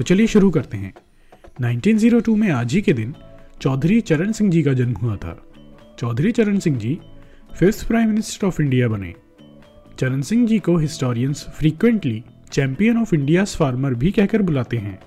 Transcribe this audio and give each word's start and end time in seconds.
तो 0.00 0.04
चलिए 0.04 0.26
शुरू 0.26 0.50
करते 0.50 0.76
हैं। 0.76 0.94
1902 1.60 2.36
में 2.36 2.50
आज 2.50 2.72
ही 2.72 2.82
के 2.82 2.92
दिन 2.92 3.14
चौधरी 3.60 4.00
चरण 4.00 4.32
सिंह 4.32 4.50
जी 4.50 4.62
का 4.62 4.72
जन्म 4.72 4.92
हुआ 4.92 5.16
था। 5.16 5.46
Chaudhary 5.98 6.32
Charan 6.32 6.58
Singh 6.58 6.78
ji 6.78 7.00
fifth 7.58 7.88
prime 7.88 8.08
minister 8.08 8.46
of 8.46 8.62
India 8.62 8.88
बने। 8.88 9.14
चरण 9.98 10.20
सिंह 10.20 10.46
जी 10.46 10.58
को 10.58 10.76
historians 10.76 11.46
frequently 11.54 12.24
champion 12.52 12.96
of 12.96 13.14
India's 13.14 13.56
farmer 13.56 13.94
भी 13.94 14.10
कहकर 14.10 14.42
बुलाते 14.42 14.76
हैं। 14.76 14.98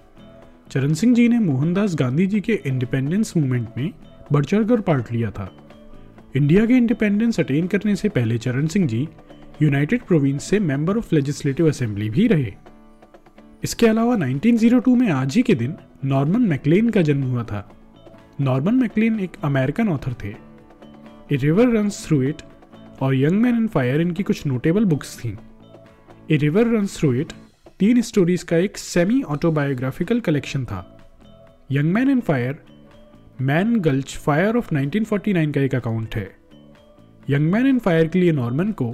चरण 0.71 0.93
सिंह 0.93 1.15
जी 1.15 1.27
ने 1.27 1.39
मोहनदास 1.39 1.95
गांधी 1.95 2.27
जी 2.27 2.41
के 2.41 2.59
इंडिपेंडेंस 2.65 3.33
मूवमेंट 3.37 3.67
में 3.77 3.91
बढ़ 4.31 4.45
चढ़कर 4.45 4.81
पार्ट 4.81 5.11
लिया 5.11 5.31
था। 5.31 5.51
इंडिया 6.35 6.65
के 6.65 6.73
इंडिपेंडेंस 6.73 7.39
अटेन 7.39 7.67
करने 7.67 7.95
से 7.95 8.09
पहले 8.09 8.37
चरण 8.37 8.67
सिंह 8.67 8.87
जी 8.87 9.07
यूनाइटेड 9.61 10.01
प्रोविंस 10.01 10.43
से 10.43 10.59
मेंबर 10.59 10.97
ऑफ़ 10.97 11.15
लेजिस्लेटिव 11.15 11.69
असेंबली 11.69 12.09
भी 12.09 12.27
रहे। 12.27 12.53
इसके 13.63 13.87
अलावा 13.87 14.15
1902 14.15 14.95
में 14.95 15.09
आज 15.11 15.35
ही 15.35 15.41
के 15.41 15.55
दिन 15.55 15.75
नॉर्मन 16.05 16.41
मैकलेन 16.41 16.89
का 16.89 17.01
जन्म 17.01 17.23
हुआ 17.23 17.43
था। 17.43 17.71
नॉर्मन 18.41 18.75
मैकलेन 18.75 19.19
एक 19.19 19.31
अमेरिकन 19.43 19.87
ऑथर 19.87 20.13
थे। 20.23 20.29
A 21.31 21.35
river 21.35 21.69
run 21.69 21.89
through 21.89 22.21
it 22.21 22.41
और 23.01 23.15
यंग 23.15 23.41
मैन 23.41 23.55
एंड 23.55 23.69
फायर 23.69 24.01
इनकी 24.01 24.23
कुछ 24.23 24.45
नोटेबल 24.47 24.85
बुक्स 24.85 25.23
थीं। 25.23 25.35
A 26.31 26.37
river 26.37 26.67
run 26.67 26.87
through 26.87 27.13
it 27.13 27.33
तीन 27.79 28.01
स्टोरीज 28.01 28.43
का 28.43 28.57
एक 28.57 28.77
सेमी 28.77 29.21
ऑटोबायोग्राफिकल 29.21 30.19
कलेक्शन 30.19 30.65
था। 30.65 30.99
Young 31.71 31.93
man 31.93 32.09
and 32.09 32.21
fire, 32.21 32.59
Mann 33.41 33.79
Gulch 33.79 34.17
fire 34.17 34.57
of 34.57 34.75
1949 34.75 35.53
का 35.53 35.61
एक 35.61 35.75
अकाउंट 35.75 36.15
है। 36.15 36.35
यंग 37.29 37.51
मैन 37.51 37.67
एंड 37.67 37.79
फायर 37.79 38.07
के 38.07 38.19
लिए 38.19 38.31
नॉर्मन 38.31 38.71
को 38.71 38.93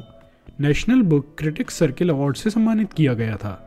national 0.60 1.02
book 1.02 1.36
critics 1.38 1.74
circle 1.74 2.10
award 2.10 2.36
से 2.36 2.50
सम्मानित 2.50 2.94
किया 2.94 3.14
गया 3.14 3.36
था। 3.36 3.66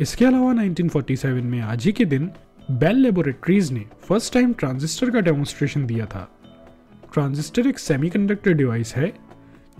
इसके 0.00 0.24
अलावा 0.24 0.52
1947 0.54 1.42
में 1.42 1.60
आज 1.60 1.84
ही 1.84 1.92
के 1.92 2.04
दिन 2.04 2.30
बेल 2.70 2.96
लेबोरेटरीज 2.96 3.70
ने 3.72 3.84
फ़र्स्ट 4.08 4.32
टाइम 4.34 4.52
ट्रांजिस्टर 4.52 5.10
का 5.10 5.20
डेमोन्स्ट्रेशन 5.20 5.84
दिया 5.86 6.06
था। 6.06 6.28
ट्रांजिस्टर 7.12 7.66
एक 7.66 7.78
सेमीकंडक्टर 7.78 8.52
डिवाइस 8.52 8.94
है, 8.96 9.12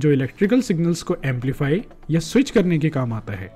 जो 0.00 0.10
इलेक्ट्रिकल 0.12 0.60
सिग्नल्स 0.60 1.02
को 1.02 1.16
एम्पलीफाई 1.24 1.82
या 2.10 2.20
स्विच 2.20 2.50
करने 2.50 2.78
के 2.78 2.90
काम 2.90 3.12
आता 3.12 3.32
है। 3.32 3.48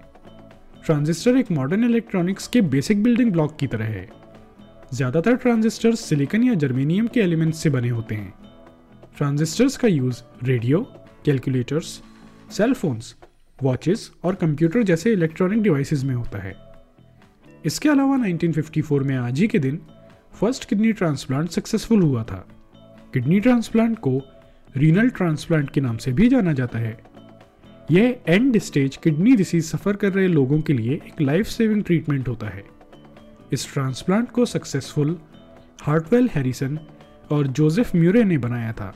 ट्रांजिस्टर 0.86 1.36
एक 1.36 1.50
मॉडर्न 1.50 1.84
इलेक्ट्रॉनिक्स 1.84 2.48
के 2.48 2.60
बेसिक 2.60 3.02
बिल्डिंग 3.02 3.32
ब्लॉक 3.32 3.56
की 3.60 3.66
तरह 3.66 3.84
है। 3.84 4.08
ज़्यादातर 4.94 5.36
ट्रांजिस्टर 5.36 5.94
सिलिकॉन 5.94 6.42
या 6.42 6.54
जर्मेनियम 6.54 7.06
के 7.06 7.20
एलिमेंट्स 7.20 7.58
से 7.58 7.70
बने 7.70 7.88
होते 7.88 8.14
हैं। 8.14 8.32
ट्रांजिस्टर्स 9.16 9.76
का 9.76 9.88
use 9.88 10.22
radio 10.42 10.80
calculators 11.24 12.00
cell 12.50 12.74
phones 12.74 13.14
watches 13.62 14.10
और 14.24 14.34
कंप्यूटर 14.34 14.82
जैसे 14.82 15.12
इलेक्ट्रॉनिक 15.12 15.62
डिवाइसेस 15.62 16.04
में 16.04 16.14
होता 16.14 16.38
है। 16.38 16.54
इसके 17.64 17.88
अलावा 17.88 18.16
1954 18.16 19.02
में 19.02 19.16
आज 19.16 19.40
ही 19.40 19.46
के 19.46 19.58
दिन 19.58 19.80
फ़र्स्ट 20.40 20.64
किडनी 20.64 20.92
ट्रांसप्लांट 20.92 21.50
सक्सेसफुल 21.50 22.02
हुआ 22.02 22.24
था। 22.24 22.48
किडनी 23.14 23.40
ट्रांसप्लांट 23.40 23.98
को 23.98 24.22
रीनल 24.76 25.08
ट्रांसप्लांट 25.08 25.70
के 25.70 25.80
नाम 25.80 25.96
से 25.96 26.12
भी 26.12 26.28
जाना 26.28 26.52
जाता 26.52 26.78
है। 26.78 27.00
यह 27.90 28.16
end 28.28 28.58
stage 28.58 28.96
kidney 28.96 29.36
disease 29.36 29.64
suffer 29.64 29.96
कर 29.96 30.12
रहे 30.12 30.28
लोगों 30.28 30.60
के 30.60 30.72
लिए 30.72 30.94
एक 30.94 31.20
लाइफ 31.20 31.46
सेविंग 31.46 31.84
ट्रीटमेंट 31.84 32.28
होता 32.28 32.46
है। 32.46 32.64
इस 33.52 33.72
ट्रांसप्लांट 33.72 34.30
को 34.30 34.44
सक्सेसफुल 34.44 35.18
हार्टवेल 35.82 36.28
हैरिसन 36.32 36.78
और 37.30 37.46
जोसेफ 37.46 37.96
म्यूरे 37.96 38.24
ने 38.24 38.38
बनाया 38.38 38.72
था। 38.72 38.94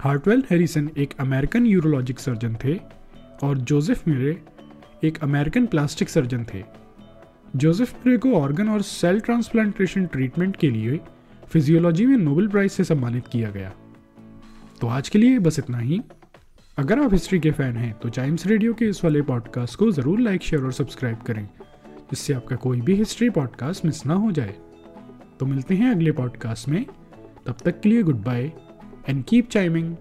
हार्टवेल 0.00 0.44
हैरिसन 0.50 0.90
एक 0.98 1.14
अमेरिकन 1.20 1.66
यूरोलॉजिक 1.66 2.18
सर्जन 2.18 2.56
थे। 2.64 2.98
और 3.42 3.58
जोसेफ 3.58 4.08
म्यूरे 4.08 4.36
एक 5.04 5.18
अमेरिकन 5.22 5.66
प्लास्टिक 5.66 6.08
सर्जन 6.08 6.44
थे। 6.44 6.62
जोसेफ 7.56 7.94
म्यूरे 7.96 8.18
को 8.18 8.32
ऑर्गन 8.34 8.68
और 8.68 8.82
सेल 8.82 9.20
ट्रांसप्लांटेशन 9.20 10.06
ट्रीटमेंट 10.06 10.56
के 10.56 10.70
लिए 10.70 11.00
फिजियोलॉजी 11.50 12.06
में 12.06 12.16
नोबेल 12.16 12.48
प्राइज 12.48 12.70
से 12.72 12.84
सम्मानित 12.84 13.26
किया 13.26 13.50
गया। 13.50 13.72
तो 14.80 14.86
आज 14.86 15.08
के 15.08 15.18
लिए 15.18 15.38
बस 15.38 15.58
इतना 15.58 15.78
ही। 15.78 16.00
अगर 16.78 16.98
आप 16.98 17.12
हिस्ट्री 17.12 17.38
के 17.40 17.50
फ़ैन 17.50 17.76
हैं 17.76 17.92
तो 17.92 18.08
टाइम्स 18.08 18.46
रेडियो 18.46 18.74
के 18.74 18.88
इस 18.88 19.02
वाले 19.04 19.22
पॉडकास्ट 19.22 19.78
को 19.78 19.90
ज़रूर 19.92 20.20
लाइक 20.20 20.42
शेयर 20.42 20.64
और 20.64 20.72
सब्सक्राइब 20.72 21.22
करें, 21.22 21.44
जिससे 22.10 22.34
आपका 22.34 22.56
कोई 22.56 22.80
भी 22.80 22.94
हिस्ट्री 22.94 23.30
पॉडकास्ट 23.30 23.84
मिस 23.84 24.04
ना 24.06 24.14
हो 24.14 24.30
जाए। 24.32 24.54
तो 25.40 25.46
मिलते 25.46 25.74
हैं 25.74 25.90
अगले 25.90 26.12
पॉडकास्ट 26.12 26.68
में। 26.68 26.84
तब 27.46 27.56
तक 27.64 27.80
के 27.80 27.88
लिए 27.88 28.02
good 28.02 28.22
bye 28.24 28.50
and 29.08 29.24
keep 29.24 29.48
chiming 29.48 29.94